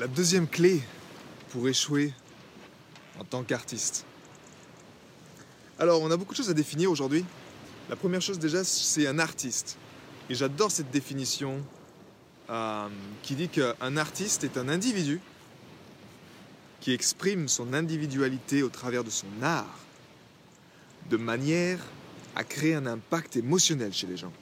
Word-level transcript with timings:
La 0.00 0.06
deuxième 0.06 0.48
clé 0.48 0.80
pour 1.50 1.68
échouer 1.68 2.14
en 3.18 3.24
tant 3.24 3.42
qu'artiste. 3.42 4.06
Alors, 5.78 6.00
on 6.00 6.10
a 6.10 6.16
beaucoup 6.16 6.32
de 6.32 6.38
choses 6.38 6.48
à 6.48 6.54
définir 6.54 6.90
aujourd'hui. 6.90 7.22
La 7.90 7.96
première 7.96 8.22
chose 8.22 8.38
déjà, 8.38 8.64
c'est 8.64 9.06
un 9.06 9.18
artiste. 9.18 9.76
Et 10.30 10.34
j'adore 10.34 10.70
cette 10.70 10.90
définition 10.90 11.62
euh, 12.48 12.88
qui 13.22 13.34
dit 13.34 13.50
qu'un 13.50 13.98
artiste 13.98 14.42
est 14.42 14.56
un 14.56 14.70
individu 14.70 15.20
qui 16.80 16.94
exprime 16.94 17.46
son 17.46 17.74
individualité 17.74 18.62
au 18.62 18.70
travers 18.70 19.04
de 19.04 19.10
son 19.10 19.26
art, 19.42 19.80
de 21.10 21.18
manière 21.18 21.78
à 22.36 22.42
créer 22.42 22.74
un 22.74 22.86
impact 22.86 23.36
émotionnel 23.36 23.92
chez 23.92 24.06
les 24.06 24.16
gens. 24.16 24.32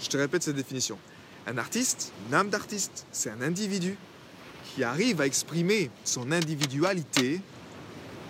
Je 0.00 0.06
te 0.06 0.16
répète 0.16 0.44
cette 0.44 0.54
définition. 0.54 0.96
Un 1.48 1.58
artiste, 1.58 2.12
une 2.28 2.34
âme 2.34 2.50
d'artiste, 2.50 3.04
c'est 3.10 3.28
un 3.28 3.42
individu 3.42 3.96
qui 4.74 4.84
arrive 4.84 5.20
à 5.20 5.26
exprimer 5.26 5.90
son 6.04 6.32
individualité 6.32 7.40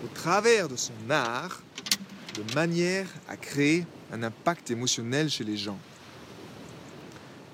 au 0.03 0.07
travers 0.13 0.67
de 0.67 0.75
son 0.75 0.93
art 1.09 1.61
de 2.35 2.55
manière 2.55 3.07
à 3.27 3.37
créer 3.37 3.85
un 4.11 4.23
impact 4.23 4.71
émotionnel 4.71 5.29
chez 5.29 5.43
les 5.43 5.55
gens. 5.55 5.77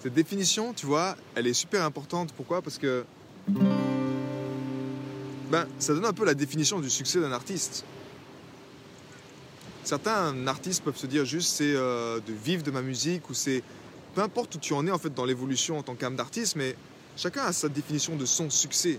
Cette 0.02 0.14
définition, 0.14 0.74
tu 0.74 0.86
vois, 0.86 1.18
elle 1.36 1.48
est 1.48 1.54
super 1.54 1.84
importante. 1.84 2.32
Pourquoi? 2.34 2.62
Parce 2.62 2.78
que 2.78 3.06
ben, 5.52 5.68
ça 5.78 5.94
donne 5.94 6.06
un 6.06 6.14
peu 6.14 6.26
la 6.26 6.34
définition 6.34 6.80
du 6.80 6.90
succès 6.90 7.20
d'un 7.20 7.32
artiste. 7.32 7.84
Certains 9.84 10.48
artistes 10.48 10.84
peuvent 10.84 10.98
se 10.98 11.08
dire 11.08 11.26
juste 11.26 11.50
c'est 11.50 11.74
euh, 11.76 12.20
de 12.20 12.34
vivre 12.34 12.64
de 12.64 12.72
ma 12.72 12.82
musique 12.82 13.30
ou 13.30 13.34
c'est 13.34 13.64
peu 14.14 14.22
importe 14.22 14.56
où 14.56 14.58
tu 14.58 14.74
en 14.74 14.86
es 14.88 14.92
en 14.92 15.00
fait 15.00 15.14
dans 15.14 15.26
l'évolution 15.26 15.78
en 15.78 15.84
tant 15.84 15.96
qu'âme 15.96 16.16
d'artiste, 16.16 16.56
mais 16.56 16.76
chacun 17.20 17.44
a 17.44 17.54
sa 17.54 17.68
définition 17.68 18.16
de 18.16 18.26
son 18.26 18.50
succès. 18.50 18.98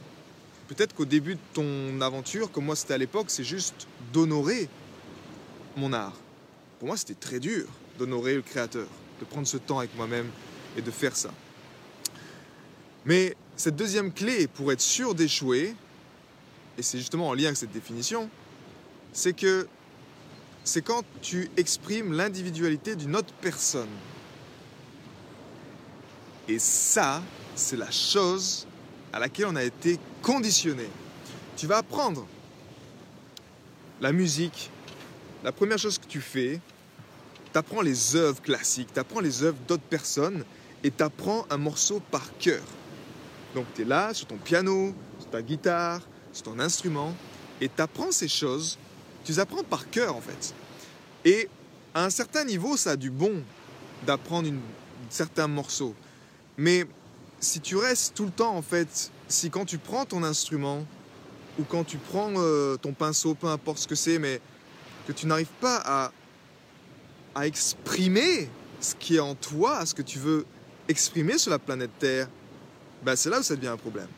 Peut-être 0.68 0.94
qu'au 0.94 1.06
début 1.06 1.34
de 1.34 1.40
ton 1.54 2.00
aventure, 2.02 2.52
comme 2.52 2.66
moi 2.66 2.76
c'était 2.76 2.94
à 2.94 2.98
l'époque, 2.98 3.26
c'est 3.28 3.44
juste 3.44 3.86
d'honorer 4.12 4.68
mon 5.76 5.92
art. 5.92 6.16
Pour 6.78 6.88
moi, 6.88 6.96
c'était 6.96 7.14
très 7.14 7.40
dur 7.40 7.66
d'honorer 7.98 8.34
le 8.34 8.42
créateur, 8.42 8.86
de 9.20 9.24
prendre 9.24 9.46
ce 9.46 9.56
temps 9.56 9.78
avec 9.78 9.94
moi-même 9.96 10.26
et 10.76 10.82
de 10.82 10.90
faire 10.90 11.16
ça. 11.16 11.30
Mais 13.04 13.36
cette 13.56 13.76
deuxième 13.76 14.12
clé 14.12 14.46
pour 14.46 14.70
être 14.72 14.80
sûr 14.80 15.14
d'échouer, 15.14 15.74
et 16.78 16.82
c'est 16.82 16.98
justement 16.98 17.28
en 17.28 17.34
lien 17.34 17.46
avec 17.46 17.56
cette 17.56 17.72
définition, 17.72 18.28
c'est 19.12 19.34
que 19.34 19.66
c'est 20.64 20.82
quand 20.82 21.02
tu 21.22 21.50
exprimes 21.56 22.12
l'individualité 22.12 22.96
d'une 22.96 23.16
autre 23.16 23.32
personne. 23.40 23.88
Et 26.48 26.58
ça, 26.58 27.22
c'est 27.54 27.76
la 27.76 27.90
chose 27.90 28.66
à 29.12 29.18
laquelle 29.18 29.46
on 29.46 29.56
a 29.56 29.64
été 29.64 29.98
conditionné. 30.22 30.88
Tu 31.56 31.66
vas 31.66 31.78
apprendre 31.78 32.26
la 34.00 34.12
musique, 34.12 34.70
la 35.44 35.52
première 35.52 35.78
chose 35.78 35.98
que 35.98 36.06
tu 36.06 36.20
fais, 36.20 36.60
tu 37.52 37.58
apprends 37.58 37.82
les 37.82 38.16
œuvres 38.16 38.40
classiques, 38.40 38.92
tu 38.92 39.00
apprends 39.00 39.20
les 39.20 39.42
œuvres 39.42 39.58
d'autres 39.68 39.82
personnes 39.82 40.44
et 40.82 40.90
tu 40.90 41.02
apprends 41.02 41.46
un 41.50 41.56
morceau 41.56 42.00
par 42.10 42.36
cœur. 42.38 42.62
Donc 43.54 43.66
tu 43.74 43.82
es 43.82 43.84
là 43.84 44.14
sur 44.14 44.26
ton 44.26 44.36
piano, 44.36 44.94
sur 45.18 45.30
ta 45.30 45.42
guitare, 45.42 46.02
sur 46.32 46.44
ton 46.44 46.58
instrument 46.60 47.14
et 47.60 47.68
tu 47.68 47.82
apprends 47.82 48.10
ces 48.10 48.28
choses, 48.28 48.78
tu 49.24 49.32
les 49.32 49.38
apprends 49.38 49.62
par 49.62 49.90
cœur 49.90 50.16
en 50.16 50.20
fait. 50.20 50.54
Et 51.24 51.48
à 51.94 52.04
un 52.04 52.10
certain 52.10 52.44
niveau, 52.44 52.76
ça 52.76 52.92
a 52.92 52.96
du 52.96 53.10
bon 53.10 53.42
d'apprendre 54.06 54.48
certains 55.10 55.48
morceaux. 55.48 55.94
Mais 56.60 56.84
si 57.40 57.58
tu 57.58 57.76
restes 57.76 58.14
tout 58.14 58.26
le 58.26 58.30
temps 58.30 58.54
en 58.54 58.60
fait, 58.60 59.10
si 59.28 59.48
quand 59.48 59.64
tu 59.64 59.78
prends 59.78 60.04
ton 60.04 60.22
instrument 60.22 60.84
ou 61.58 61.62
quand 61.64 61.84
tu 61.84 61.96
prends 61.96 62.34
euh, 62.36 62.76
ton 62.76 62.92
pinceau, 62.92 63.34
peu 63.34 63.46
importe 63.46 63.78
ce 63.78 63.88
que 63.88 63.94
c'est, 63.94 64.18
mais 64.18 64.42
que 65.06 65.12
tu 65.12 65.26
n'arrives 65.26 65.56
pas 65.58 65.80
à, 65.82 66.12
à 67.34 67.46
exprimer 67.46 68.50
ce 68.78 68.94
qui 68.94 69.16
est 69.16 69.20
en 69.20 69.34
toi, 69.34 69.86
ce 69.86 69.94
que 69.94 70.02
tu 70.02 70.18
veux 70.18 70.44
exprimer 70.86 71.38
sur 71.38 71.50
la 71.50 71.58
planète 71.58 71.92
Terre, 71.98 72.28
ben 73.02 73.16
c'est 73.16 73.30
là 73.30 73.40
où 73.40 73.42
ça 73.42 73.56
devient 73.56 73.68
un 73.68 73.78
problème. 73.78 74.08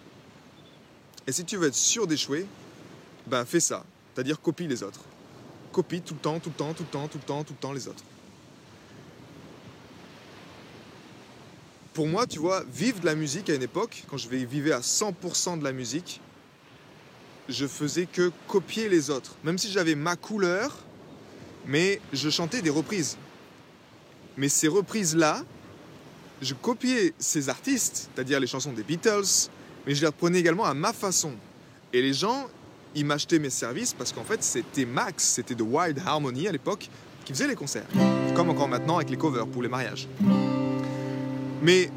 Et 1.28 1.30
si 1.30 1.44
tu 1.44 1.56
veux 1.56 1.68
être 1.68 1.76
sûr 1.76 2.08
d'échouer, 2.08 2.44
ben 3.28 3.44
fais 3.44 3.60
ça. 3.60 3.84
C'est-à-dire 4.12 4.40
copie 4.40 4.66
les 4.66 4.82
autres. 4.82 5.02
Copie 5.70 6.00
tout 6.00 6.14
le 6.14 6.20
temps, 6.20 6.40
tout 6.40 6.50
le 6.50 6.56
temps, 6.56 6.74
tout 6.74 6.82
le 6.82 6.88
temps, 6.88 7.06
tout 7.06 7.18
le 7.18 7.24
temps, 7.24 7.44
tout 7.44 7.52
le 7.52 7.58
temps 7.60 7.72
les 7.72 7.86
autres. 7.86 8.02
Pour 11.94 12.06
moi, 12.06 12.26
tu 12.26 12.38
vois, 12.38 12.64
vivre 12.72 13.00
de 13.00 13.06
la 13.06 13.14
musique 13.14 13.50
à 13.50 13.54
une 13.54 13.62
époque, 13.62 14.04
quand 14.08 14.16
je 14.16 14.28
vivais 14.28 14.72
à 14.72 14.80
100% 14.80 15.58
de 15.58 15.64
la 15.64 15.72
musique, 15.72 16.20
je 17.50 17.66
faisais 17.66 18.06
que 18.06 18.32
copier 18.48 18.88
les 18.88 19.10
autres. 19.10 19.36
Même 19.44 19.58
si 19.58 19.70
j'avais 19.70 19.94
ma 19.94 20.16
couleur, 20.16 20.78
mais 21.66 22.00
je 22.14 22.30
chantais 22.30 22.62
des 22.62 22.70
reprises. 22.70 23.18
Mais 24.38 24.48
ces 24.48 24.68
reprises-là, 24.68 25.42
je 26.40 26.54
copiais 26.54 27.12
ces 27.18 27.50
artistes, 27.50 28.08
c'est-à-dire 28.14 28.40
les 28.40 28.46
chansons 28.46 28.72
des 28.72 28.82
Beatles, 28.82 29.50
mais 29.86 29.94
je 29.94 30.00
les 30.00 30.06
reprenais 30.06 30.40
également 30.40 30.64
à 30.64 30.72
ma 30.72 30.94
façon. 30.94 31.32
Et 31.92 32.00
les 32.00 32.14
gens, 32.14 32.48
ils 32.94 33.04
m'achetaient 33.04 33.38
mes 33.38 33.50
services 33.50 33.92
parce 33.92 34.12
qu'en 34.12 34.24
fait, 34.24 34.42
c'était 34.42 34.86
Max, 34.86 35.24
c'était 35.24 35.54
de 35.54 35.62
Wild 35.62 36.00
Harmony 36.04 36.48
à 36.48 36.52
l'époque, 36.52 36.88
qui 37.26 37.34
faisait 37.34 37.48
les 37.48 37.54
concerts. 37.54 37.86
Comme 38.34 38.48
encore 38.48 38.68
maintenant 38.68 38.96
avec 38.96 39.10
les 39.10 39.18
covers 39.18 39.46
pour 39.46 39.62
les 39.62 39.68
mariages. 39.68 40.08
Mais 41.62 41.90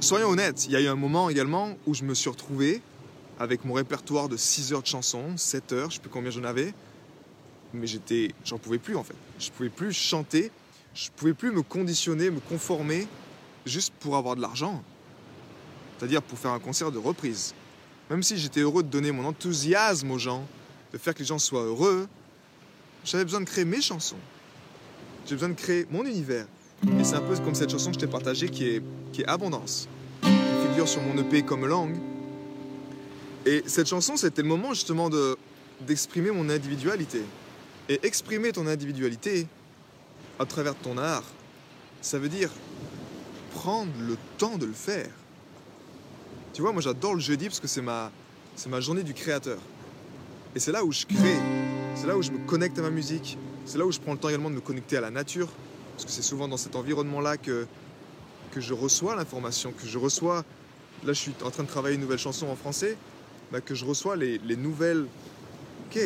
soyons 0.00 0.30
honnêtes, 0.30 0.64
il 0.64 0.72
y 0.72 0.76
a 0.76 0.80
eu 0.80 0.86
un 0.86 0.96
moment 0.96 1.28
également 1.28 1.76
où 1.86 1.92
je 1.92 2.02
me 2.02 2.14
suis 2.14 2.30
retrouvé 2.30 2.80
avec 3.38 3.62
mon 3.66 3.74
répertoire 3.74 4.30
de 4.30 4.38
6 4.38 4.72
heures 4.72 4.80
de 4.80 4.86
chansons, 4.86 5.36
7 5.36 5.72
heures, 5.72 5.90
je 5.90 5.96
sais 5.96 6.00
plus 6.00 6.08
combien 6.08 6.30
j'en 6.30 6.44
avais, 6.44 6.72
mais 7.74 7.86
j'étais, 7.86 8.32
j'en 8.42 8.56
pouvais 8.56 8.78
plus 8.78 8.96
en 8.96 9.04
fait. 9.04 9.14
Je 9.38 9.50
pouvais 9.50 9.68
plus 9.68 9.92
chanter, 9.92 10.50
je 10.94 11.10
pouvais 11.14 11.34
plus 11.34 11.52
me 11.52 11.60
conditionner, 11.60 12.30
me 12.30 12.40
conformer 12.40 13.06
juste 13.66 13.92
pour 14.00 14.16
avoir 14.16 14.34
de 14.34 14.40
l'argent. 14.40 14.82
C'est-à-dire 15.98 16.22
pour 16.22 16.38
faire 16.38 16.52
un 16.52 16.58
concert 16.58 16.90
de 16.90 16.98
reprise. 16.98 17.54
Même 18.08 18.22
si 18.22 18.38
j'étais 18.38 18.60
heureux 18.60 18.82
de 18.82 18.88
donner 18.88 19.12
mon 19.12 19.26
enthousiasme 19.26 20.10
aux 20.10 20.18
gens, 20.18 20.46
de 20.90 20.96
faire 20.96 21.12
que 21.12 21.18
les 21.18 21.26
gens 21.26 21.38
soient 21.38 21.64
heureux, 21.64 22.08
j'avais 23.04 23.24
besoin 23.24 23.40
de 23.40 23.46
créer 23.46 23.66
mes 23.66 23.82
chansons. 23.82 24.16
J'ai 25.26 25.34
besoin 25.34 25.50
de 25.50 25.54
créer 25.54 25.86
mon 25.90 26.04
univers. 26.06 26.46
Et 26.86 27.04
c'est 27.04 27.14
un 27.14 27.20
peu 27.20 27.36
comme 27.38 27.54
cette 27.54 27.70
chanson 27.70 27.90
que 27.90 27.94
je 27.94 28.00
t'ai 28.00 28.10
partagée 28.10 28.48
qui 28.48 28.68
est, 28.68 28.82
qui 29.12 29.22
est 29.22 29.26
Abondance, 29.26 29.88
qui 30.20 30.68
figure 30.68 30.88
sur 30.88 31.00
mon 31.02 31.16
EP 31.18 31.42
comme 31.42 31.66
langue. 31.66 31.96
Et 33.46 33.62
cette 33.66 33.88
chanson, 33.88 34.16
c'était 34.16 34.42
le 34.42 34.48
moment 34.48 34.74
justement 34.74 35.08
de, 35.08 35.36
d'exprimer 35.86 36.30
mon 36.30 36.48
individualité. 36.48 37.22
Et 37.88 38.00
exprimer 38.02 38.52
ton 38.52 38.66
individualité 38.66 39.46
à 40.38 40.44
travers 40.44 40.74
ton 40.74 40.98
art, 40.98 41.24
ça 42.00 42.18
veut 42.18 42.28
dire 42.28 42.50
prendre 43.54 43.92
le 44.00 44.16
temps 44.38 44.58
de 44.58 44.66
le 44.66 44.72
faire. 44.72 45.10
Tu 46.52 46.62
vois, 46.62 46.72
moi 46.72 46.82
j'adore 46.82 47.14
le 47.14 47.20
jeudi 47.20 47.46
parce 47.46 47.60
que 47.60 47.68
c'est 47.68 47.82
ma, 47.82 48.10
c'est 48.56 48.68
ma 48.68 48.80
journée 48.80 49.02
du 49.02 49.14
créateur. 49.14 49.58
Et 50.54 50.58
c'est 50.58 50.72
là 50.72 50.84
où 50.84 50.92
je 50.92 51.06
crée, 51.06 51.38
c'est 51.94 52.06
là 52.06 52.16
où 52.16 52.22
je 52.22 52.30
me 52.30 52.38
connecte 52.46 52.78
à 52.78 52.82
ma 52.82 52.90
musique, 52.90 53.38
c'est 53.64 53.78
là 53.78 53.86
où 53.86 53.92
je 53.92 54.00
prends 54.00 54.12
le 54.12 54.18
temps 54.18 54.28
également 54.28 54.50
de 54.50 54.56
me 54.56 54.60
connecter 54.60 54.96
à 54.96 55.00
la 55.00 55.10
nature, 55.10 55.48
parce 56.02 56.16
que 56.16 56.22
c'est 56.22 56.28
souvent 56.28 56.48
dans 56.48 56.56
cet 56.56 56.74
environnement-là 56.74 57.36
que, 57.36 57.64
que 58.50 58.60
je 58.60 58.74
reçois 58.74 59.14
l'information, 59.14 59.70
que 59.70 59.86
je 59.86 59.98
reçois, 59.98 60.44
là 61.04 61.12
je 61.12 61.20
suis 61.20 61.32
en 61.44 61.50
train 61.50 61.62
de 61.62 61.68
travailler 61.68 61.94
une 61.94 62.00
nouvelle 62.00 62.18
chanson 62.18 62.48
en 62.48 62.56
français, 62.56 62.96
bah, 63.52 63.60
que 63.60 63.76
je 63.76 63.84
reçois 63.84 64.16
les, 64.16 64.38
les 64.38 64.56
nouvelles, 64.56 65.06
ok, 65.86 66.00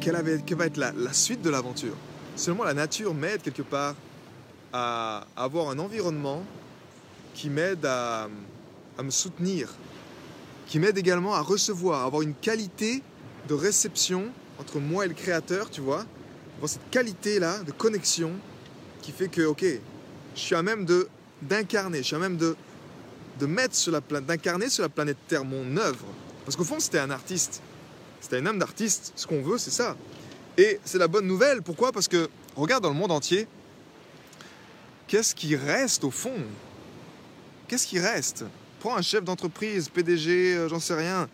quelle, 0.00 0.16
va 0.56 0.66
être 0.66 0.78
la, 0.78 0.92
la 0.92 1.12
suite 1.12 1.42
de 1.42 1.50
l'aventure? 1.50 1.96
Seulement 2.34 2.64
la 2.64 2.72
nature 2.72 3.12
m'aide 3.12 3.42
quelque 3.42 3.60
part 3.60 3.94
à 4.72 5.26
avoir 5.36 5.68
un 5.68 5.78
environnement 5.78 6.42
qui 7.34 7.50
m'aide 7.50 7.84
à, 7.84 8.28
à 8.96 9.02
me 9.02 9.10
soutenir, 9.10 9.68
qui 10.66 10.78
m'aide 10.78 10.96
également 10.96 11.34
à 11.34 11.42
recevoir, 11.42 12.00
à 12.00 12.04
avoir 12.06 12.22
une 12.22 12.34
qualité 12.34 13.02
de 13.48 13.54
réception 13.54 14.30
entre 14.58 14.80
moi 14.80 15.04
et 15.04 15.08
le 15.08 15.14
créateur, 15.14 15.68
tu 15.68 15.82
vois, 15.82 16.06
avoir 16.56 16.70
cette 16.70 16.88
qualité-là 16.90 17.58
de 17.64 17.72
connexion 17.72 18.32
qui 19.04 19.12
fait 19.12 19.28
que, 19.28 19.42
ok, 19.42 19.64
je 20.34 20.40
suis 20.40 20.54
à 20.54 20.62
même 20.62 20.84
de 20.84 21.08
d'incarner, 21.42 21.98
je 21.98 22.04
suis 22.04 22.16
à 22.16 22.18
même 22.18 22.38
de, 22.38 22.56
de 23.38 23.44
mettre 23.44 23.74
sur 23.74 23.92
la 23.92 24.00
planète, 24.00 24.26
d'incarner 24.26 24.70
sur 24.70 24.82
la 24.82 24.88
planète 24.88 25.18
Terre 25.28 25.44
mon 25.44 25.76
œuvre. 25.76 26.06
Parce 26.44 26.56
qu'au 26.56 26.64
fond, 26.64 26.80
c'était 26.80 27.00
un 27.00 27.10
artiste. 27.10 27.60
C'était 28.20 28.38
un 28.38 28.46
âme 28.46 28.58
d'artiste. 28.58 29.12
Ce 29.14 29.26
qu'on 29.26 29.42
veut, 29.42 29.58
c'est 29.58 29.70
ça. 29.70 29.94
Et 30.56 30.80
c'est 30.84 30.96
la 30.96 31.08
bonne 31.08 31.26
nouvelle. 31.26 31.60
Pourquoi? 31.60 31.92
Parce 31.92 32.08
que, 32.08 32.30
regarde 32.56 32.82
dans 32.82 32.88
le 32.88 32.94
monde 32.94 33.12
entier, 33.12 33.46
qu'est-ce 35.06 35.34
qui 35.34 35.54
reste 35.54 36.04
au 36.04 36.10
fond? 36.10 36.40
Qu'est-ce 37.68 37.86
qui 37.86 37.98
reste? 37.98 38.46
Prends 38.80 38.96
un 38.96 39.02
chef 39.02 39.22
d'entreprise, 39.22 39.90
PDG, 39.90 40.54
euh, 40.54 40.68
j'en 40.70 40.80
sais 40.80 40.94
rien. 40.94 41.28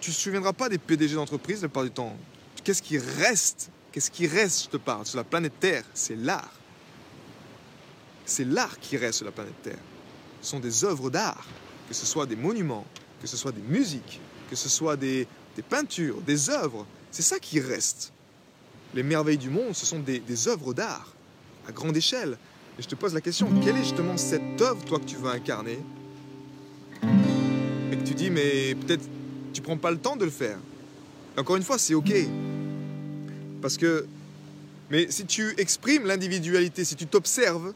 Tu 0.00 0.10
ne 0.10 0.14
te 0.14 0.20
souviendras 0.20 0.54
pas 0.54 0.70
des 0.70 0.78
PDG 0.78 1.16
d'entreprise 1.16 1.60
la 1.60 1.68
plupart 1.68 1.84
du 1.84 1.90
temps. 1.90 2.16
Qu'est-ce 2.64 2.82
qui 2.82 2.96
reste? 2.96 3.70
Qu'est-ce 3.92 4.10
qui 4.10 4.26
reste, 4.26 4.64
je 4.64 4.68
te 4.70 4.76
parle, 4.78 5.04
sur 5.04 5.18
la 5.18 5.24
planète 5.24 5.60
Terre 5.60 5.84
C'est 5.92 6.16
l'art. 6.16 6.57
C'est 8.28 8.44
l'art 8.44 8.78
qui 8.78 8.98
reste 8.98 9.14
sur 9.14 9.24
la 9.24 9.32
planète 9.32 9.62
Terre. 9.62 9.78
Ce 10.42 10.50
sont 10.50 10.60
des 10.60 10.84
œuvres 10.84 11.08
d'art, 11.08 11.46
que 11.88 11.94
ce 11.94 12.04
soit 12.04 12.26
des 12.26 12.36
monuments, 12.36 12.84
que 13.22 13.26
ce 13.26 13.38
soit 13.38 13.52
des 13.52 13.62
musiques, 13.62 14.20
que 14.50 14.54
ce 14.54 14.68
soit 14.68 14.96
des, 14.96 15.26
des 15.56 15.62
peintures, 15.62 16.20
des 16.20 16.50
œuvres. 16.50 16.86
C'est 17.10 17.22
ça 17.22 17.38
qui 17.38 17.58
reste. 17.58 18.12
Les 18.94 19.02
merveilles 19.02 19.38
du 19.38 19.48
monde, 19.48 19.74
ce 19.74 19.86
sont 19.86 19.98
des, 20.00 20.48
œuvres 20.48 20.74
d'art, 20.74 21.14
à 21.66 21.72
grande 21.72 21.96
échelle. 21.96 22.36
Et 22.78 22.82
je 22.82 22.88
te 22.88 22.94
pose 22.94 23.14
la 23.14 23.22
question, 23.22 23.48
quelle 23.64 23.76
est 23.76 23.82
justement 23.82 24.18
cette 24.18 24.60
œuvre, 24.60 24.84
toi, 24.84 24.98
que 24.98 25.06
tu 25.06 25.16
veux 25.16 25.30
incarner? 25.30 25.78
Et 27.02 27.96
que 27.96 28.04
tu 28.06 28.12
dis, 28.12 28.28
mais 28.30 28.74
peut-être 28.74 29.04
tu 29.54 29.62
prends 29.62 29.78
pas 29.78 29.90
le 29.90 29.98
temps 29.98 30.16
de 30.16 30.26
le 30.26 30.30
faire. 30.30 30.58
Encore 31.38 31.56
une 31.56 31.62
fois, 31.62 31.78
c'est 31.78 31.94
OK. 31.94 32.12
Parce 33.62 33.78
que, 33.78 34.04
mais 34.90 35.10
si 35.10 35.24
tu 35.24 35.54
exprimes 35.56 36.04
l'individualité, 36.04 36.84
si 36.84 36.94
tu 36.94 37.06
t'observes, 37.06 37.72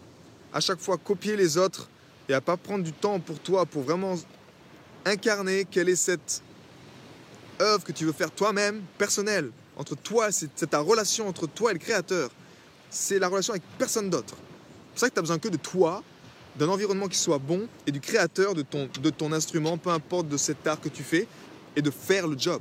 à 0.52 0.60
chaque 0.60 0.80
fois 0.80 0.98
copier 0.98 1.36
les 1.36 1.58
autres 1.58 1.88
et 2.28 2.34
à 2.34 2.40
pas 2.40 2.56
prendre 2.56 2.84
du 2.84 2.92
temps 2.92 3.18
pour 3.20 3.38
toi, 3.38 3.66
pour 3.66 3.82
vraiment 3.82 4.14
incarner 5.04 5.64
quelle 5.64 5.88
est 5.88 5.96
cette 5.96 6.42
œuvre 7.60 7.84
que 7.84 7.92
tu 7.92 8.04
veux 8.04 8.12
faire 8.12 8.30
toi-même, 8.30 8.82
personnelle, 8.98 9.50
entre 9.76 9.96
toi, 9.96 10.30
c'est 10.30 10.70
ta 10.70 10.80
relation 10.80 11.28
entre 11.28 11.46
toi 11.46 11.70
et 11.70 11.74
le 11.74 11.80
créateur. 11.80 12.30
C'est 12.90 13.18
la 13.18 13.28
relation 13.28 13.54
avec 13.54 13.62
personne 13.78 14.10
d'autre. 14.10 14.34
C'est 14.36 14.90
pour 14.90 15.00
ça 15.00 15.08
que 15.08 15.14
tu 15.14 15.18
as 15.18 15.22
besoin 15.22 15.38
que 15.38 15.48
de 15.48 15.56
toi, 15.56 16.02
d'un 16.56 16.68
environnement 16.68 17.08
qui 17.08 17.16
soit 17.16 17.38
bon 17.38 17.66
et 17.86 17.92
du 17.92 18.00
créateur 18.00 18.54
de 18.54 18.62
ton, 18.62 18.88
de 19.00 19.10
ton 19.10 19.32
instrument, 19.32 19.78
peu 19.78 19.90
importe 19.90 20.28
de 20.28 20.36
cet 20.36 20.66
art 20.66 20.80
que 20.80 20.90
tu 20.90 21.02
fais, 21.02 21.26
et 21.74 21.80
de 21.80 21.90
faire 21.90 22.26
le 22.26 22.38
job. 22.38 22.60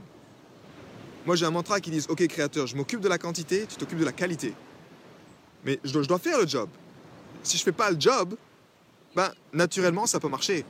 Moi, 1.25 1.35
j'ai 1.35 1.45
un 1.45 1.51
mantra 1.51 1.81
qui 1.81 1.91
dit 1.91 2.05
Ok, 2.07 2.25
créateur, 2.27 2.65
je 2.65 2.75
m'occupe 2.77 3.01
de 3.01 3.09
la 3.09 3.17
quantité, 3.17 3.65
tu 3.67 3.75
t'occupes 3.75 3.99
de 3.99 4.05
la 4.05 4.13
qualité. 4.13 4.53
Mais 5.65 5.79
je 5.83 5.99
dois 5.99 6.17
faire 6.17 6.39
le 6.39 6.47
job. 6.47 6.69
Si 7.43 7.57
je 7.57 7.63
fais 7.63 7.71
pas 7.71 7.89
le 7.91 7.99
job, 7.99 8.35
ben, 9.15 9.31
naturellement, 9.53 10.05
ça 10.05 10.19
peut 10.19 10.29
marcher. 10.29 10.65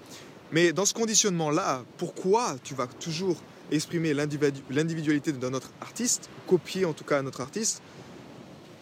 Mais 0.52 0.74
dans 0.74 0.86
ce 0.86 0.94
conditionnement-là, 0.94 1.84
pourquoi 1.98 2.56
tu 2.64 2.74
vas 2.74 2.88
toujours 2.88 3.38
exprimer 3.72 4.14
l'individu- 4.14 4.62
l'individualité 4.70 5.32
d'un 5.32 5.54
autre 5.54 5.70
artiste, 5.80 6.30
copier 6.48 6.86
en 6.86 6.94
tout 6.94 7.04
cas 7.06 7.20
un 7.20 7.26
autre 7.26 7.42
artiste 7.42 7.82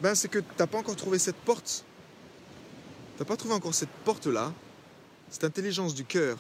ben, 0.02 0.16
C'est 0.16 0.28
que 0.30 0.40
tu 0.40 0.46
n'as 0.58 0.68
pas 0.68 0.80
encore 0.80 0.96
trouvé 0.96 1.20
cette 1.20 1.36
porte. 1.36 1.84
Tu 3.16 3.22
n'as 3.22 3.28
pas 3.28 3.36
trouvé 3.38 3.54
encore 3.54 3.74
cette 3.74 3.90
porte-là, 4.06 4.52
cette 5.30 5.44
intelligence 5.44 5.94
du 5.94 6.06
cœur 6.06 6.38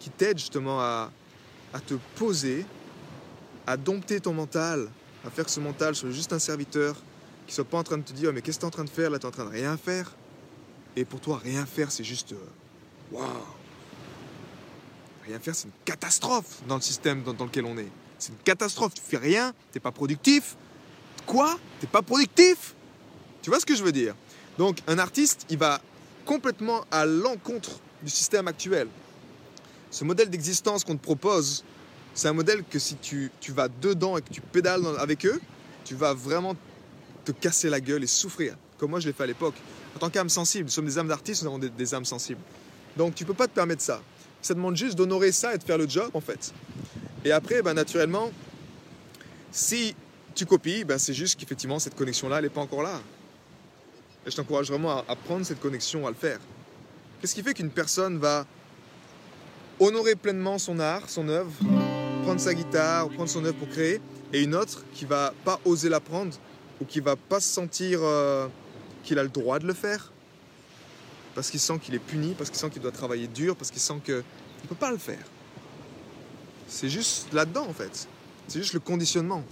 qui 0.00 0.10
t'aide 0.10 0.38
justement 0.38 0.80
à, 0.80 1.10
à 1.72 1.80
te 1.80 1.94
poser, 2.16 2.66
à 3.66 3.76
dompter 3.76 4.20
ton 4.20 4.32
mental, 4.34 4.88
à 5.24 5.30
faire 5.30 5.44
que 5.44 5.50
ce 5.50 5.60
mental 5.60 5.94
soit 5.94 6.10
juste 6.10 6.32
un 6.32 6.40
serviteur, 6.40 6.96
qui 7.46 7.54
soit 7.54 7.64
pas 7.64 7.78
en 7.78 7.84
train 7.84 7.98
de 7.98 8.02
te 8.02 8.12
dire 8.12 8.32
mais 8.32 8.42
qu'est-ce 8.42 8.58
que 8.58 8.62
tu 8.62 8.66
es 8.66 8.68
en 8.68 8.70
train 8.72 8.84
de 8.84 8.90
faire? 8.90 9.08
Là, 9.08 9.18
tu 9.18 9.24
es 9.24 9.28
en 9.28 9.30
train 9.30 9.44
de 9.44 9.50
rien 9.50 9.76
faire. 9.76 10.12
Et 10.96 11.04
pour 11.04 11.20
toi, 11.20 11.40
rien 11.42 11.64
faire, 11.66 11.90
c'est 11.90 12.04
juste. 12.04 12.32
euh, 12.32 12.36
Waouh 13.12 13.26
Rien 15.26 15.38
faire, 15.38 15.54
c'est 15.54 15.66
une 15.68 15.74
catastrophe 15.84 16.62
dans 16.66 16.76
le 16.76 16.80
système 16.80 17.22
dans, 17.22 17.44
lequel 17.44 17.64
on 17.64 17.78
est. 17.78 17.88
C'est 18.18 18.32
une 18.32 18.38
catastrophe. 18.38 18.94
Tu 18.94 19.02
fais 19.02 19.16
rien, 19.16 19.54
t'es 19.70 19.80
pas 19.80 19.92
productif. 19.92 20.56
Quoi? 21.26 21.58
T'es 21.80 21.86
pas 21.86 22.02
productif? 22.02 22.74
Tu 23.40 23.50
vois 23.50 23.60
ce 23.60 23.66
que 23.66 23.76
je 23.76 23.84
veux 23.84 23.92
dire? 23.92 24.14
Donc, 24.58 24.78
un 24.86 24.98
artiste, 24.98 25.46
il 25.48 25.58
va 25.58 25.80
complètement 26.24 26.84
à 26.90 27.06
l'encontre 27.06 27.80
du 28.02 28.10
système 28.10 28.48
actuel. 28.48 28.88
Ce 29.90 30.04
modèle 30.04 30.28
d'existence 30.28 30.84
qu'on 30.84 30.96
te 30.96 31.02
propose, 31.02 31.64
c'est 32.14 32.28
un 32.28 32.32
modèle 32.32 32.64
que 32.68 32.78
si 32.78 32.96
tu, 32.96 33.30
tu 33.40 33.52
vas 33.52 33.68
dedans 33.68 34.16
et 34.16 34.22
que 34.22 34.30
tu 34.32 34.40
pédales 34.40 34.82
avec 34.98 35.24
eux, 35.24 35.40
tu 35.84 35.94
vas 35.94 36.14
vraiment 36.14 36.56
te 37.24 37.32
casser 37.32 37.70
la 37.70 37.80
gueule 37.80 38.04
et 38.04 38.06
souffrir, 38.06 38.56
comme 38.78 38.90
moi 38.90 39.00
je 39.00 39.06
l'ai 39.06 39.12
fait 39.12 39.24
à 39.24 39.26
l'époque. 39.26 39.54
En 39.96 39.98
tant 39.98 40.10
qu'âme 40.10 40.28
sensible, 40.28 40.64
nous 40.64 40.70
sommes 40.70 40.86
des 40.86 40.98
âmes 40.98 41.08
d'artistes, 41.08 41.42
nous 41.42 41.48
avons 41.48 41.58
des, 41.58 41.94
âmes 41.94 42.04
sensibles. 42.04 42.40
Donc 42.96 43.14
tu 43.14 43.24
peux 43.24 43.34
pas 43.34 43.46
te 43.46 43.54
permettre 43.54 43.82
ça. 43.82 44.02
Ça 44.40 44.54
demande 44.54 44.76
juste 44.76 44.96
d'honorer 44.96 45.32
ça 45.32 45.54
et 45.54 45.58
de 45.58 45.62
faire 45.62 45.78
le 45.78 45.88
job 45.88 46.10
en 46.14 46.20
fait. 46.20 46.52
Et 47.24 47.32
après, 47.32 47.62
ben, 47.62 47.74
naturellement, 47.74 48.30
si 49.52 49.94
tu 50.34 50.46
copies, 50.46 50.84
ben, 50.84 50.98
c'est 50.98 51.14
juste 51.14 51.38
qu'effectivement 51.38 51.78
cette 51.78 51.94
connexion-là, 51.94 52.38
elle 52.38 52.44
n'est 52.44 52.50
pas 52.50 52.60
encore 52.60 52.82
là. 52.82 53.00
Et 54.26 54.30
je 54.30 54.36
t'encourage 54.36 54.68
vraiment 54.68 54.98
à, 54.98 55.04
à 55.08 55.16
prendre 55.16 55.44
cette 55.44 55.60
connexion, 55.60 56.06
à 56.06 56.10
le 56.10 56.16
faire. 56.16 56.38
Qu'est-ce 57.20 57.34
qui 57.34 57.42
fait 57.42 57.54
qu'une 57.54 57.70
personne 57.70 58.18
va 58.18 58.46
honorer 59.78 60.14
pleinement 60.14 60.58
son 60.58 60.78
art, 60.80 61.08
son 61.08 61.28
œuvre, 61.28 61.52
prendre 62.22 62.40
sa 62.40 62.54
guitare, 62.54 63.08
prendre 63.10 63.28
son 63.28 63.44
œuvre 63.44 63.56
pour 63.56 63.68
créer, 63.68 64.00
et 64.32 64.42
une 64.42 64.54
autre 64.54 64.84
qui 64.94 65.04
va 65.04 65.34
pas 65.44 65.60
oser 65.64 65.88
la 65.88 66.00
prendre 66.00 66.32
ou 66.80 66.84
qui 66.84 67.00
va 67.00 67.16
pas 67.16 67.40
se 67.40 67.52
sentir 67.52 68.00
euh, 68.02 68.48
qu'il 69.04 69.18
a 69.18 69.22
le 69.22 69.28
droit 69.28 69.58
de 69.58 69.66
le 69.66 69.74
faire 69.74 70.12
parce 71.34 71.50
qu'il 71.50 71.60
sent 71.60 71.78
qu'il 71.78 71.94
est 71.94 71.98
puni, 71.98 72.34
parce 72.34 72.50
qu'il 72.50 72.58
sent 72.58 72.70
qu'il 72.70 72.82
doit 72.82 72.92
travailler 72.92 73.26
dur, 73.26 73.56
parce 73.56 73.70
qu'il 73.70 73.80
sent 73.80 74.00
qu'il 74.04 74.16
ne 74.16 74.68
peut 74.68 74.74
pas 74.74 74.90
le 74.90 74.98
faire. 74.98 75.24
C'est 76.68 76.88
juste 76.88 77.32
là-dedans 77.32 77.66
en 77.68 77.72
fait. 77.72 78.08
C'est 78.48 78.58
juste 78.58 78.74
le 78.74 78.80
conditionnement. 78.80 79.42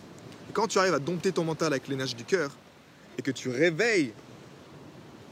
Et 0.49 0.53
quand 0.53 0.67
tu 0.67 0.79
arrives 0.79 0.95
à 0.95 0.99
dompter 0.99 1.33
ton 1.33 1.45
mental 1.45 1.73
avec 1.73 1.89
l'énergie 1.89 2.15
du 2.15 2.25
cœur 2.25 2.57
et 3.19 3.23
que 3.23 3.31
tu 3.31 3.49
réveilles 3.49 4.13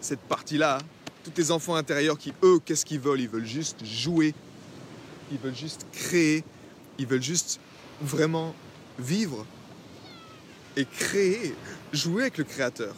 cette 0.01 0.21
partie-là, 0.21 0.79
tous 1.25 1.31
tes 1.31 1.51
enfants 1.51 1.75
intérieurs 1.75 2.19
qui, 2.19 2.33
eux, 2.43 2.61
qu'est-ce 2.65 2.87
qu'ils 2.87 3.01
veulent? 3.01 3.21
Ils 3.21 3.29
veulent 3.29 3.47
juste 3.47 3.85
jouer, 3.85 4.35
ils 5.33 5.39
veulent 5.39 5.57
juste 5.57 5.87
créer, 5.93 6.45
ils 6.99 7.07
veulent 7.07 7.23
juste 7.23 7.61
vraiment 8.01 8.55
vivre 8.99 9.45
et 10.77 10.85
créer, 10.85 11.55
jouer 11.93 12.23
avec 12.23 12.39
le 12.39 12.45
créateur. 12.45 12.95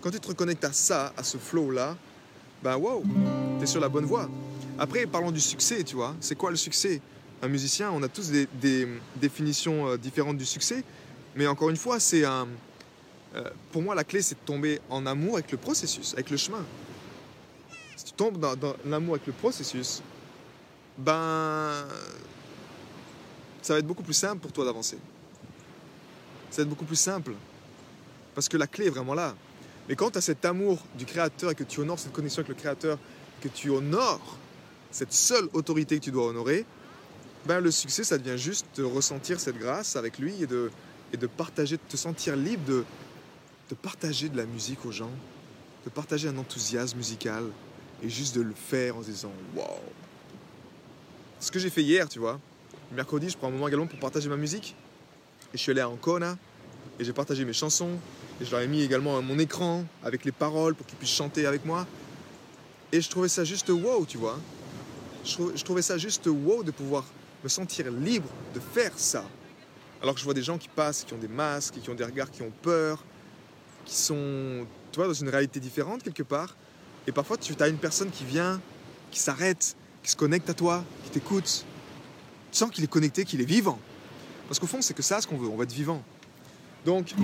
Quand 0.00 0.10
tu 0.10 0.20
te 0.20 0.28
reconnectes 0.28 0.64
à 0.64 0.72
ça, 0.72 1.12
à 1.16 1.22
ce 1.22 1.38
flow-là, 1.38 1.96
ben 2.62 2.76
wow, 2.76 3.02
t'es 3.58 3.66
sur 3.66 3.80
la 3.80 3.88
bonne 3.88 4.04
voie. 4.04 4.28
Après, 4.78 5.06
parlons 5.06 5.30
du 5.30 5.40
succès, 5.40 5.82
tu 5.82 5.96
vois. 5.96 6.14
C'est 6.20 6.36
quoi 6.36 6.50
le 6.50 6.56
succès? 6.56 7.00
Un 7.42 7.48
musicien, 7.48 7.90
on 7.90 8.02
a 8.02 8.08
tous 8.08 8.30
des, 8.30 8.88
définitions 9.16 9.88
euh, 9.88 9.96
différentes 9.96 10.36
du 10.36 10.46
succès, 10.46 10.84
mais 11.36 11.46
encore 11.46 11.70
une 11.70 11.76
fois, 11.76 12.00
c'est 12.00 12.24
un. 12.24 12.48
euh, 13.36 13.50
pour 13.72 13.82
moi, 13.82 13.94
la 13.94 14.04
clé, 14.04 14.22
c'est 14.22 14.34
de 14.34 14.44
tomber 14.44 14.80
en 14.90 15.06
amour 15.06 15.34
avec 15.34 15.50
le 15.52 15.58
processus, 15.58 16.14
avec 16.14 16.30
le 16.30 16.36
chemin. 16.36 16.64
Si 17.96 18.04
tu 18.06 18.12
tombes 18.12 18.38
dans, 18.38 18.54
dans 18.56 18.74
l'amour 18.84 19.14
avec 19.14 19.26
le 19.26 19.32
processus, 19.32 20.02
ben. 20.96 21.72
Ça 23.62 23.74
va 23.74 23.80
être 23.80 23.86
beaucoup 23.86 24.04
plus 24.04 24.14
simple 24.14 24.40
pour 24.40 24.52
toi 24.52 24.64
d'avancer. 24.64 24.98
Ça 26.50 26.58
va 26.58 26.62
être 26.62 26.68
beaucoup 26.68 26.84
plus 26.84 26.96
simple. 26.96 27.32
Parce 28.38 28.48
que 28.48 28.56
la 28.56 28.68
clé 28.68 28.86
est 28.86 28.90
vraiment 28.90 29.14
là. 29.14 29.34
Mais 29.88 29.96
quand 29.96 30.12
tu 30.12 30.18
as 30.18 30.20
cet 30.20 30.44
amour 30.44 30.78
du 30.96 31.06
Créateur 31.06 31.50
et 31.50 31.56
que 31.56 31.64
tu 31.64 31.80
honores 31.80 31.98
cette 31.98 32.12
connexion 32.12 32.38
avec 32.38 32.50
le 32.50 32.54
Créateur, 32.54 32.96
que 33.40 33.48
tu 33.48 33.68
honores 33.68 34.38
cette 34.92 35.12
seule 35.12 35.48
autorité 35.54 35.98
que 35.98 36.04
tu 36.04 36.12
dois 36.12 36.28
honorer, 36.28 36.64
ben 37.46 37.58
le 37.58 37.72
succès, 37.72 38.04
ça 38.04 38.16
devient 38.16 38.38
juste 38.38 38.64
de 38.76 38.84
ressentir 38.84 39.40
cette 39.40 39.58
grâce 39.58 39.96
avec 39.96 40.20
lui 40.20 40.40
et 40.40 40.46
de, 40.46 40.70
et 41.12 41.16
de 41.16 41.26
partager, 41.26 41.78
de 41.78 41.82
te 41.88 41.96
sentir 41.96 42.36
libre 42.36 42.62
de, 42.64 42.84
de 43.70 43.74
partager 43.74 44.28
de 44.28 44.36
la 44.36 44.46
musique 44.46 44.86
aux 44.86 44.92
gens, 44.92 45.10
de 45.84 45.90
partager 45.90 46.28
un 46.28 46.38
enthousiasme 46.38 46.96
musical 46.96 47.42
et 48.04 48.08
juste 48.08 48.36
de 48.36 48.42
le 48.42 48.54
faire 48.54 48.98
en 48.98 49.02
se 49.02 49.10
disant 49.10 49.32
Wow 49.56 49.80
Ce 51.40 51.50
que 51.50 51.58
j'ai 51.58 51.70
fait 51.70 51.82
hier, 51.82 52.08
tu 52.08 52.20
vois, 52.20 52.38
mercredi, 52.92 53.30
je 53.30 53.36
prends 53.36 53.48
un 53.48 53.50
moment 53.50 53.66
également 53.66 53.88
pour 53.88 53.98
partager 53.98 54.28
ma 54.28 54.36
musique. 54.36 54.76
Et 55.52 55.56
je 55.56 55.62
suis 55.62 55.72
allé 55.72 55.80
à 55.80 55.88
Ancona 55.88 56.38
et 57.00 57.04
j'ai 57.04 57.12
partagé 57.12 57.44
mes 57.44 57.52
chansons. 57.52 57.98
Et 58.40 58.44
je 58.44 58.50
leur 58.50 58.60
ai 58.60 58.68
mis 58.68 58.82
également 58.82 59.20
mon 59.22 59.38
écran 59.38 59.84
avec 60.04 60.24
les 60.24 60.32
paroles 60.32 60.74
pour 60.74 60.86
qu'ils 60.86 60.98
puissent 60.98 61.10
chanter 61.14 61.46
avec 61.46 61.64
moi. 61.64 61.86
Et 62.92 63.00
je 63.00 63.08
trouvais 63.10 63.28
ça 63.28 63.44
juste 63.44 63.68
wow, 63.68 64.06
tu 64.06 64.16
vois. 64.16 64.38
Je, 65.24 65.32
trou- 65.34 65.52
je 65.54 65.62
trouvais 65.64 65.82
ça 65.82 65.98
juste 65.98 66.26
wow 66.26 66.62
de 66.62 66.70
pouvoir 66.70 67.04
me 67.42 67.48
sentir 67.48 67.90
libre 67.90 68.28
de 68.54 68.60
faire 68.60 68.92
ça. 68.96 69.24
Alors 70.00 70.14
que 70.14 70.20
je 70.20 70.24
vois 70.24 70.34
des 70.34 70.42
gens 70.42 70.58
qui 70.58 70.68
passent, 70.68 71.04
qui 71.04 71.12
ont 71.14 71.18
des 71.18 71.28
masques, 71.28 71.74
qui 71.82 71.90
ont 71.90 71.94
des 71.94 72.04
regards 72.04 72.30
qui 72.30 72.42
ont 72.42 72.52
peur, 72.62 73.04
qui 73.84 73.96
sont, 73.96 74.64
tu 74.92 74.96
vois, 74.96 75.08
dans 75.08 75.14
une 75.14 75.28
réalité 75.28 75.58
différente 75.58 76.02
quelque 76.02 76.22
part. 76.22 76.56
Et 77.06 77.12
parfois, 77.12 77.36
tu 77.36 77.54
as 77.58 77.68
une 77.68 77.78
personne 77.78 78.10
qui 78.10 78.24
vient, 78.24 78.60
qui 79.10 79.18
s'arrête, 79.18 79.76
qui 80.02 80.10
se 80.10 80.16
connecte 80.16 80.48
à 80.48 80.54
toi, 80.54 80.84
qui 81.04 81.10
t'écoute. 81.10 81.64
Tu 82.52 82.58
sens 82.58 82.70
qu'il 82.70 82.84
est 82.84 82.88
connecté, 82.88 83.24
qu'il 83.24 83.40
est 83.40 83.44
vivant. 83.46 83.78
Parce 84.46 84.58
qu'au 84.60 84.66
fond, 84.66 84.80
c'est 84.80 84.94
que 84.94 85.02
ça 85.02 85.20
ce 85.20 85.26
qu'on 85.26 85.36
veut, 85.36 85.48
on 85.48 85.56
va 85.56 85.64
être 85.64 85.72
vivant. 85.72 86.02
Donc, 86.86 87.14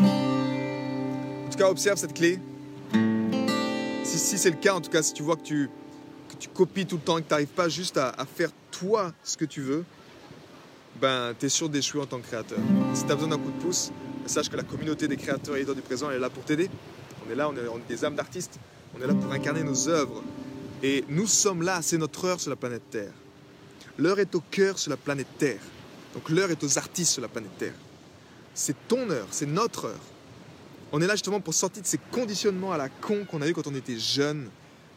tout 1.54 1.62
cas, 1.62 1.70
observe 1.70 1.99
cette 1.99 2.14
clé. 2.14 2.40
Si, 4.02 4.38
c'est 4.38 4.50
le 4.50 4.56
cas, 4.56 4.75
en 4.75 4.80
tout 4.80 4.90
cas, 4.90 5.02
si 5.02 5.12
tu 5.12 5.23
vois 5.23 5.37
que 5.37 5.42
tu, 5.42 5.70
copies 6.52 6.84
tout 6.84 6.96
le 6.96 7.02
temps 7.02 7.18
et 7.18 7.23
que 7.23 7.28
tu 7.28 7.32
n'arrives 7.32 7.46
pas 7.46 7.68
juste 7.68 7.96
à, 7.96 8.12
faire 8.34 8.50
toi 8.73 9.12
ce 9.23 9.37
que 9.37 9.44
tu 9.44 9.61
veux, 9.61 9.84
ben, 11.00 11.32
tu 11.38 11.46
es 11.46 11.49
sûr 11.49 11.68
d'échouer 11.68 12.02
en 12.02 12.06
tant 12.06 12.18
que 12.18 12.26
créateur. 12.26 12.58
Si 12.92 13.04
tu 13.04 13.12
as 13.12 13.14
besoin 13.14 13.30
d'un 13.30 13.38
coup 13.38 13.52
de 13.52 13.62
pouce, 13.62 13.92
sache 14.26 14.49
que 14.49 14.56
la 14.56 14.64
communauté 14.64 15.06
des 15.06 15.16
créateurs 15.16 15.54
et 15.54 15.61
leaders 15.61 15.76
du 15.76 15.82
présent 15.82 16.11
elle 16.11 16.16
est 16.16 16.20
là 16.20 16.30
pour 16.30 16.44
t'aider. 16.44 16.68
On 17.25 17.30
est 17.30 17.37
là, 17.37 17.49
on 17.49 17.56
est, 17.56 17.68
on 17.68 17.78
est 17.78 17.88
des 17.88 18.04
âmes 18.04 18.16
d'artistes. 18.16 18.58
On 18.96 19.02
est 19.02 19.06
là 19.06 19.14
pour 19.14 19.30
incarner 19.32 19.62
nos 19.62 19.88
œuvres. 19.88 20.23
Et 20.82 21.04
nous 21.08 21.26
sommes 21.28 21.62
là, 21.62 21.82
c'est 21.82 21.99
notre 21.99 22.25
heure 22.25 22.40
sur 22.40 22.50
la 22.50 22.56
planète 22.56 22.90
Terre. 22.90 23.12
L'heure 23.96 24.18
est 24.18 24.34
au 24.34 24.42
cœur 24.50 24.78
sur 24.78 24.90
la 24.90 24.96
planète 24.96 25.28
Terre. 25.38 25.61
Donc 26.14 26.28
l'heure 26.30 26.50
est 26.50 26.62
aux 26.64 26.78
artistes 26.78 27.12
sur 27.12 27.23
la 27.23 27.28
planète 27.28 27.56
Terre. 27.58 27.75
C'est 28.54 28.88
ton 28.88 29.08
heure, 29.11 29.28
c'est 29.30 29.46
notre 29.46 29.87
heure. 29.87 30.13
On 30.93 31.00
est 31.00 31.07
là 31.07 31.14
justement 31.14 31.41
pour 31.41 31.55
sortir 31.55 31.83
de 31.83 31.87
ces 31.87 31.99
conditionnements 31.99 32.73
à 32.73 32.76
la 32.76 32.88
con 32.88 33.25
qu'on 33.29 33.43
a 33.43 33.49
eu 33.49 33.53
quand 33.53 33.67
on 33.67 33.75
était 33.75 33.99
jeune. 33.99 34.49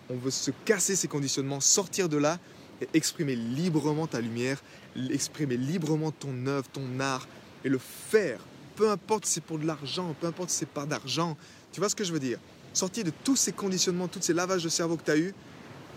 On 0.10 0.16
veut 0.16 0.32
se 0.32 0.52
casser 0.66 0.96
ces 0.96 1.08
conditionnements, 1.08 1.60
sortir 1.60 2.08
de 2.08 2.18
là 2.18 2.40
et 2.82 2.88
exprimer 2.94 3.36
librement 3.36 4.08
ta 4.08 4.22
lumière, 4.22 4.62
exprimer 5.10 5.58
librement 5.58 6.12
ton 6.12 6.46
œuvre, 6.46 6.68
ton 6.70 7.00
art 7.00 7.28
et 7.64 7.70
le 7.70 7.80
faire. 7.80 8.40
Peu 8.76 8.92
importe 8.92 9.26
si 9.26 9.34
c'est 9.34 9.44
pour 9.44 9.58
de 9.58 9.66
l'argent, 9.66 10.16
peu 10.20 10.28
importe 10.28 10.52
si 10.52 10.58
c'est 10.58 10.70
pas 10.70 10.86
d'argent. 10.86 11.36
Tu 11.72 11.80
vois 11.80 11.90
ce 11.90 11.96
que 11.96 12.04
je 12.04 12.14
veux 12.14 12.20
dire? 12.20 12.38
Sortir 12.74 13.04
de 13.04 13.12
tous 13.24 13.36
ces 13.36 13.52
conditionnements, 13.52 14.08
tous 14.08 14.22
ces 14.22 14.34
lavages 14.34 14.64
de 14.64 14.70
cerveau 14.70 14.98
que 14.98 15.04
tu 15.04 15.12
as 15.12 15.18
eu, 15.18 15.34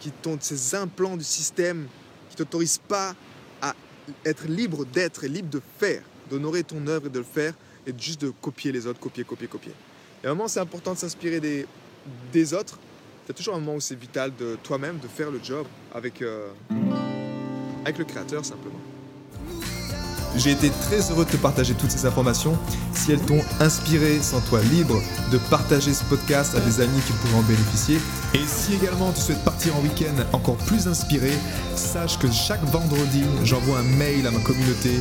qui 0.01 0.11
t'ont 0.11 0.39
ces 0.41 0.75
implants 0.75 1.17
du 1.17 1.25
système 1.25 1.87
qui 2.31 2.37
t'autorisent 2.37 2.81
pas 2.89 3.15
à 3.61 3.75
être 4.25 4.47
libre 4.47 4.87
d'être 4.87 5.25
et 5.25 5.29
libre 5.29 5.51
de 5.51 5.61
faire, 5.79 6.03
d'honorer 6.31 6.65
ton 6.65 6.87
œuvre 6.87 7.09
et 7.09 7.11
de 7.11 7.19
le 7.19 7.25
faire 7.25 7.55
et 7.87 7.95
juste 7.99 8.21
de 8.21 8.31
copier 8.31 8.73
les 8.73 8.87
autres, 8.87 9.01
copier, 9.01 9.25
copier, 9.25 9.49
copier. 9.49 9.73
Et 10.23 10.27
à 10.27 10.31
un 10.31 10.35
moment, 10.35 10.49
c'est 10.49 10.61
important 10.61 10.93
de 10.93 10.99
s'inspirer 10.99 11.41
des, 11.41 11.67
des 12.33 12.55
autres. 12.55 12.79
Il 13.25 13.29
y 13.29 13.31
a 13.33 13.35
toujours 13.35 13.55
un 13.55 13.61
moment 13.61 13.77
où 13.77 13.81
c'est 13.81 13.99
vital 13.99 14.33
de 14.39 14.57
toi-même 14.63 14.99
de 14.99 15.09
faire 15.09 15.31
le 15.31 15.41
job 15.43 15.67
avec, 15.95 16.21
euh, 16.23 16.51
avec 17.85 17.99
le 17.99 18.05
créateur 18.05 18.45
simplement. 18.45 18.81
J'ai 20.37 20.53
été 20.53 20.71
très 20.71 21.11
heureux 21.11 21.25
de 21.25 21.31
te 21.31 21.37
partager 21.37 21.75
toutes 21.75 21.91
ces 21.91 22.07
informations. 22.07 22.57
Si 22.95 23.11
elles 23.13 23.21
t'ont 23.21 23.43
inspiré, 23.59 24.21
sens-toi 24.21 24.61
libre 24.63 25.01
de 25.33 25.39
partager 25.51 25.93
ce 25.93 26.05
podcast 26.05 26.55
à 26.55 26.61
des 26.61 26.81
amis 26.81 27.01
qui 27.07 27.13
pourraient 27.13 27.41
en 27.41 27.43
bénéficier. 27.43 27.99
Et 28.35 28.47
si 28.47 28.75
également 28.75 29.13
tu 29.13 29.21
souhaites 29.21 29.43
partir 29.45 29.77
en 29.77 29.81
week-end 29.81 30.15
encore 30.33 30.57
plus 30.57 30.87
inspiré, 30.87 31.33
sache 31.75 32.19
que 32.19 32.31
chaque 32.31 32.63
vendredi, 32.65 33.25
j'envoie 33.43 33.81
un 33.81 33.97
mail 33.97 34.27
à 34.27 34.31
ma 34.31 34.41
communauté. 34.41 35.01